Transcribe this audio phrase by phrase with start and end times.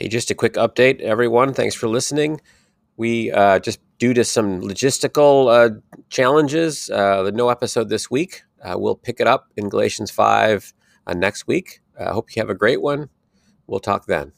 [0.00, 1.52] Hey, just a quick update, everyone.
[1.52, 2.40] Thanks for listening.
[2.96, 5.78] We uh, just due to some logistical uh,
[6.08, 8.42] challenges, uh, no episode this week.
[8.64, 10.72] Uh, we'll pick it up in Galatians five
[11.06, 11.82] uh, next week.
[11.98, 13.10] I hope you have a great one.
[13.66, 14.32] We'll talk then.